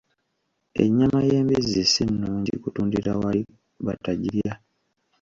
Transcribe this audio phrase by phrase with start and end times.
[0.83, 3.41] Ennyama y'embizzi si nnungi kutundira wali
[3.85, 4.53] batagirya.